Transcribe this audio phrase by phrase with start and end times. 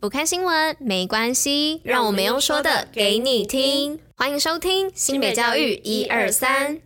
[0.00, 3.98] 不看新闻没关系，让我们用说的给你听。
[4.16, 6.80] 欢迎收听新北教育一二三。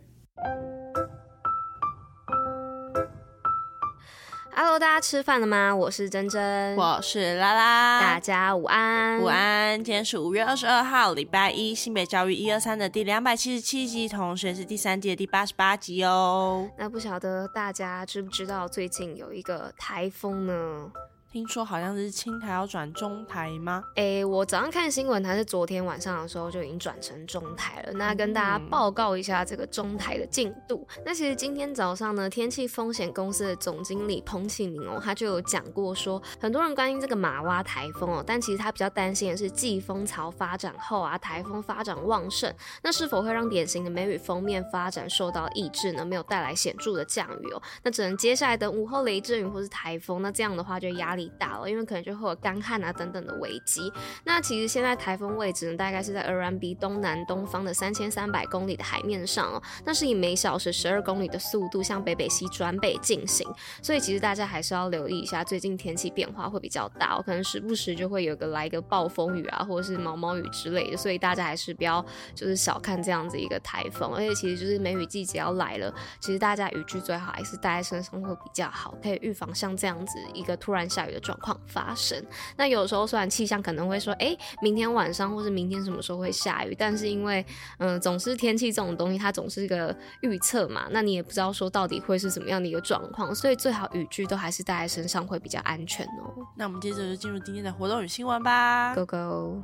[4.55, 5.75] Hello，大家吃饭了吗？
[5.75, 9.83] 我是珍珍，我是拉拉，大家午安，午安。
[9.83, 16.67] 今天是五月二十二号，礼拜一，新北教育一二三的第两百七十七集，同时是第三季的第八十八集哦。
[16.79, 20.91] 那不晓得大家知不知道最近有一个台风呢？
[21.33, 23.83] 听说好像是青台要转中台吗？
[23.95, 27.93] 诶、欸，我早上看新闻，还是昨天晚上的时候就已经转成中台了。
[27.93, 30.87] 那跟大家报告一下这个中台的进度。
[30.95, 46.05] 嗯、那其实今天早上呢，天气风险公司的总经理彭启明哦，他就有讲过说，很多人关心这个马洼台风哦，但其实他比较担心的是季风槽发展后啊，台风发展旺盛，那是否会让典型的梅雨封面发展受到抑制呢？
[46.05, 51.22] 没有带来显著的降雨哦，那只能接下来等午后雷阵雨或是台风，那这样的话就压力。
[51.37, 53.91] 大了，因为可能就会有干旱啊等等的危机。
[54.23, 59.61] 那其实现在台风位置呢，大概是在 RMB 东南东方的三千三百公里的海面上哦。
[59.85, 63.47] 那是以每小时十二公里的速度向北北西转北进行。
[63.81, 70.97] 所以其实大家还是要留意一下，最近天气变化会比较大，可能时不时就会有个来一个暴风雨啊，或者是毛毛雨之类的。
[70.97, 74.13] 所以大家还是不要就是小看这样子一个台风。
[74.13, 82.21] 而且其实就是梅雨季节要来了，其实大家雨具最好还是带在身上会比较好，可以预防像这样子一个突然下雨的状况发生。
[82.57, 87.45] 那有时候虽然气象可能会说，哎、欸，明天晚上或是明天什么时候会下雨，但是因为，
[87.77, 96.33] 嗯、呃，总是天气这种东西，它总是一个预测嘛，那你也不知道说到底会是怎么样的一个状况，所以最好雨具都还是带在身上会比较安全哦。
[96.57, 99.63] 那我们接着就进入今天的活动与新闻吧，Go Go！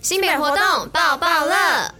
[0.00, 1.97] 新北活动爆爆乐。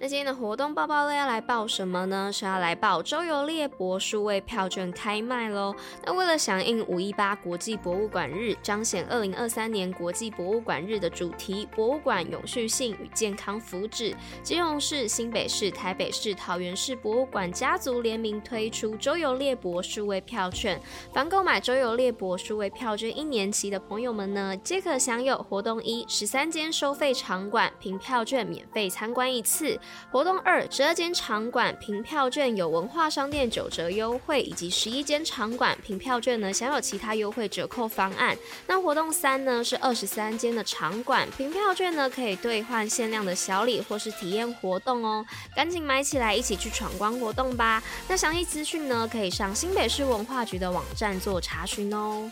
[0.00, 2.30] 那今天的活动报报乐要来报什么呢？
[2.30, 5.74] 是要来报周游列博数位票券开卖喽。
[6.04, 20.78] 那为了响应五一八国际博物馆日，彰显二零二三年国际博物馆日的主题“博物馆永续性与健康福祉”，基隆市、新北市、台北市、桃园市博物馆家族联名推出周游列博数位票券。
[21.14, 29.78] 凡购买周游列博数位票券一年期的朋友们呢，皆可享有活动一：十三间收费场馆凭票券免费参观一次。
[30.10, 38.36] 活动二，十二间场馆凭票券有文化商店九折优惠，以及十一间场馆凭票券呢享有其他优惠折扣方案。
[38.66, 45.24] 那活动三呢是二十三间的场馆凭票券呢可以兑换限量的小礼或是体验活动哦，
[45.56, 47.82] 赶紧买起来一起去闯关活动吧。
[48.06, 52.30] 那详细资讯呢可以上新北市文化局的网站做查询哦。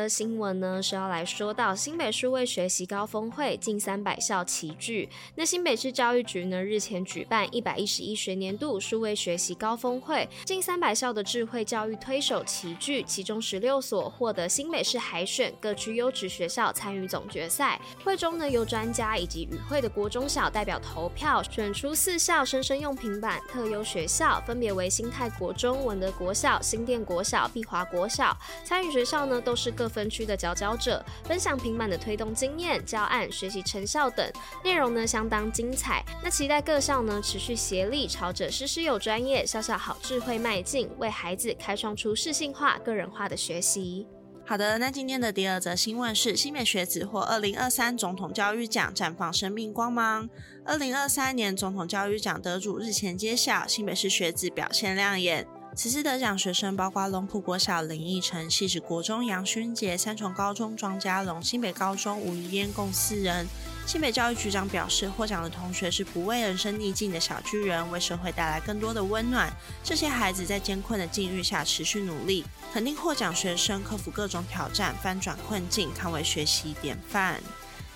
[0.00, 5.06] 则新闻呢，是要来说到新北数位学习高峰会近三百校齐聚。
[5.34, 17.78] 那新北市教育局呢，日前举办一百一十一学年度数位学习高峰会，近三百校的智慧教育推手齐聚，其中十六所获得新北市海选各区优质学校参与总决赛。
[18.02, 28.34] 会中呢，由专家以及与会的国中小代表投票，选出四校生生用平板特优学校，分别为新泰国中、文德国小、新店国小、碧华国小。
[28.64, 34.26] 参与学校呢，都是各分区的佼佼者，分享平板的推动经验、教案、学习成效等
[34.64, 36.02] 内容呢，相当精彩。
[36.22, 44.06] 那期待各校呢持续协力，朝着师师有专业、校校好智慧迈进，为孩子开创出适性化、个人化的学习。
[44.46, 50.28] 好的，那今天的第二则新闻是新北学子获二零二三总统教育奖，绽放生命光芒。
[50.64, 55.46] 二零二三年总统教育奖得主日前揭晓，新北市学子表现亮眼。
[55.76, 63.46] 此次得奖学生包括龙埔国小林义成、汐止国中杨勋杰、三重高中庄家龙、新北高中吴于嫣共四人。
[63.86, 69.50] 新北教育局长表示，获奖的同学是不畏人生逆境的小巨人，为社会带来更多的温暖。
[69.82, 77.40] 这些孩子在艰困的境遇下持续努力，肯定获奖学生克服各种挑战，翻转困境，堪为学习典范。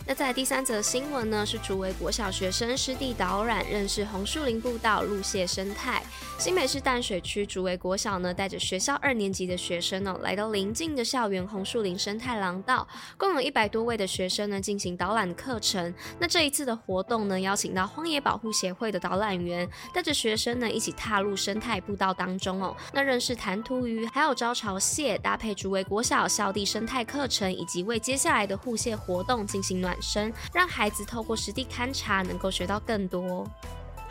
[0.06, 6.02] 那在第三则新闻呢，是竹围国小学生湿地导览，认识红树林步道、陆蟹生态。
[6.38, 12.86] 新北市淡水区竹围国小呢，带着学校二年级的学生呢，来到邻近的校园红树林生态廊道，
[13.16, 15.94] 共有一百多位的学生呢进行导览课程。
[16.18, 33.46] 那这一次的活动呢，邀请到荒野保护协会的导览员，带着学生呢一起踏入生态步道当中哦，那认识弹涂鱼，还有招潮蟹，搭配竹围国小校地生态课程，以及为接下来的护蟹活动进行暖身，让孩子透过实地勘察，能够学到更多。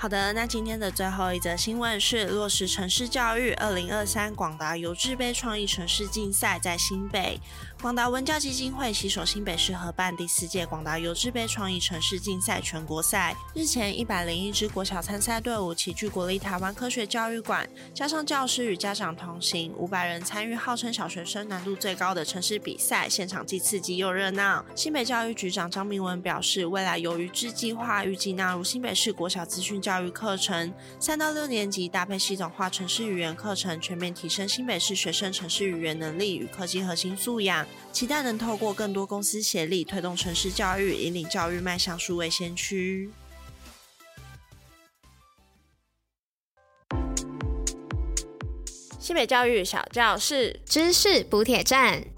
[0.03, 7.39] 好的，那今天的最后一则新闻是落实城市教育，二零二三广达优质杯创意城市竞赛在新北。
[7.81, 13.33] 广达文教基金会携手新北市合办第四届广达优质杯创意城市竞赛全国赛。
[13.53, 24.65] 日前，一百零一支国小参赛队伍齐聚国立台湾科学教育馆，加上教师与家长同行，五百人参与号称小学生难度最高的城市比赛，现场既刺激又热闹。
[24.75, 37.65] 新北教育局长张明文表示，未来由于智计划预计纳入新北市国小资讯教育课程，三到六年级搭配系统化城市语言课程，全面提升新北市学生城市语言能力与科技核心素养。
[37.91, 43.11] 期待能透过更多公司协力，推动城市教育，引领教育迈向数位先驱。
[48.99, 52.12] 新北教育小教室，知识补铁站。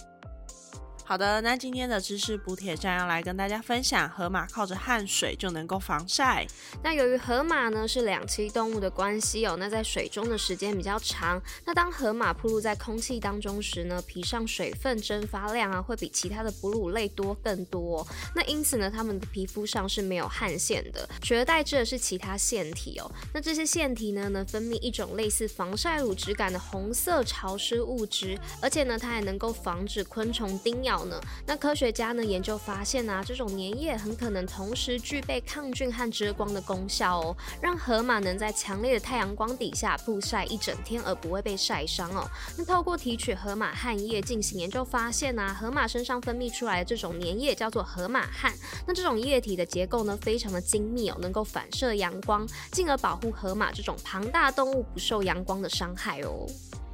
[1.08, 6.48] 好的，那今天的知识补铁站要来跟大家分享，河马靠着汗水就能够防晒。
[6.84, 11.40] 那由于河马呢是两栖动物的关系哦，那在水中的时间比较长。
[11.64, 18.06] 那当河马暴露在空气当中时呢，皮上水分蒸发量啊会比其他的哺乳类多更多。
[18.34, 23.12] 那因此呢，它们的皮肤上是没有汗腺的，取而代之的是其他腺体哦。
[23.32, 30.95] 那这些腺体呢，能分泌一种类似防晒乳质感的红色潮湿物质，而且呢，它还能够防止昆虫叮咬。
[31.04, 42.26] 呢那科学家呢研究发现啊，这种粘液很可能同时具备抗菌和遮光的功效哦，让河马能在强烈的太阳光底下曝晒一整天而不会被晒伤哦。
[42.58, 48.54] 那透过提取河马汗液进行研究发现啊，河马身上分泌出来的这种粘液叫做河马汗，
[48.88, 56.46] 那这种液体的结构呢非常的精密哦，能够反射阳光，进而保护河马这种庞大动物不受阳光的伤害哦。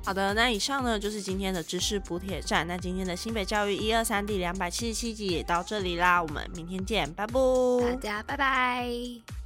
[0.04, 2.68] 好的，那以上呢就是今天的知识补铁站。
[2.68, 7.34] 那今天的新北教育一二三第两百七十七集也到这里啦，我们明天见，拜拜，
[7.96, 9.41] 大家拜拜。